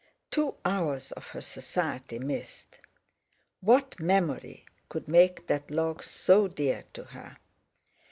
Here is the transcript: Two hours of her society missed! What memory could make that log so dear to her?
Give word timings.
Two 0.31 0.55
hours 0.65 1.11
of 1.11 1.27
her 1.27 1.41
society 1.41 2.17
missed! 2.17 2.79
What 3.59 3.99
memory 3.99 4.65
could 4.89 5.07
make 5.07 5.45
that 5.45 5.69
log 5.69 6.01
so 6.01 6.47
dear 6.47 6.85
to 6.93 7.03
her? 7.03 7.37